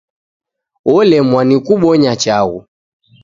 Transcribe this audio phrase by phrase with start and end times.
[0.89, 2.59] Wolemwa nikubonya chaghu